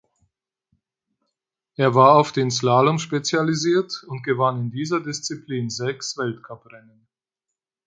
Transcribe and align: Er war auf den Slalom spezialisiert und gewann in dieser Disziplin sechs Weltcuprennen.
Er 1.75 1.93
war 1.93 2.15
auf 2.15 2.31
den 2.31 2.49
Slalom 2.49 2.97
spezialisiert 2.97 4.03
und 4.07 4.23
gewann 4.23 4.59
in 4.59 4.71
dieser 4.71 4.99
Disziplin 4.99 5.69
sechs 5.69 6.17
Weltcuprennen. 6.17 7.05